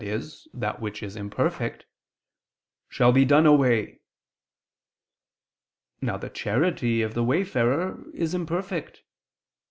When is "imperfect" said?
1.15-1.85, 8.33-9.03